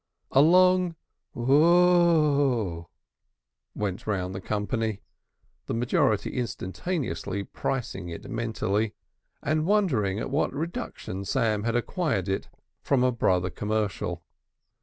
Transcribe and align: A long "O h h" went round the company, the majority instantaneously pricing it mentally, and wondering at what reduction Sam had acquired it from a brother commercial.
A 0.31 0.41
long 0.41 0.95
"O 1.35 2.87
h 2.87 2.87
h" 2.87 2.89
went 3.75 4.07
round 4.07 4.33
the 4.33 4.41
company, 4.41 5.03
the 5.67 5.75
majority 5.75 6.31
instantaneously 6.31 7.43
pricing 7.43 8.09
it 8.09 8.27
mentally, 8.27 8.95
and 9.43 9.67
wondering 9.67 10.17
at 10.19 10.31
what 10.31 10.55
reduction 10.55 11.23
Sam 11.23 11.65
had 11.65 11.75
acquired 11.75 12.27
it 12.27 12.49
from 12.81 13.03
a 13.03 13.11
brother 13.11 13.51
commercial. 13.51 14.23